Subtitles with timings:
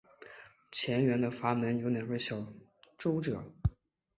[0.71, 2.51] 前缘的阀门有两个小
[2.97, 3.39] 皱褶。